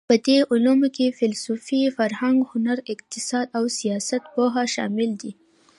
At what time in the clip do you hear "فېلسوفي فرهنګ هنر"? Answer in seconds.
1.17-2.77